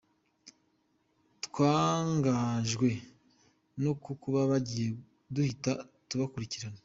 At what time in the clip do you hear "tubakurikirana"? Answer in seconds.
6.09-6.79